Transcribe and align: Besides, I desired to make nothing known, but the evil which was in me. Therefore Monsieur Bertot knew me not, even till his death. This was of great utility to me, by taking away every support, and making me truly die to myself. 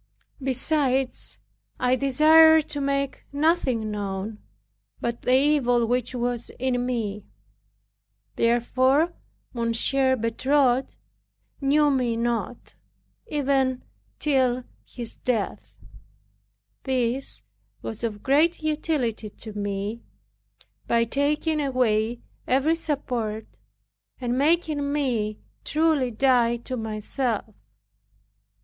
Besides, 0.41 1.37
I 1.79 1.95
desired 1.95 2.67
to 2.69 2.81
make 2.81 3.23
nothing 3.31 3.91
known, 3.91 4.39
but 4.99 5.21
the 5.21 5.35
evil 5.35 5.85
which 5.85 6.15
was 6.15 6.49
in 6.57 6.83
me. 6.87 7.27
Therefore 8.35 9.13
Monsieur 9.53 10.15
Bertot 10.15 10.95
knew 11.61 11.91
me 11.91 12.17
not, 12.17 12.73
even 13.27 13.83
till 14.17 14.63
his 14.87 15.17
death. 15.17 15.75
This 16.81 17.43
was 17.83 18.03
of 18.03 18.23
great 18.23 18.63
utility 18.63 19.29
to 19.29 19.53
me, 19.53 20.01
by 20.87 21.03
taking 21.03 21.61
away 21.61 22.21
every 22.47 22.73
support, 22.73 23.45
and 24.19 24.35
making 24.35 24.91
me 24.91 25.37
truly 25.63 26.09
die 26.09 26.57
to 26.57 26.75
myself. 26.75 27.53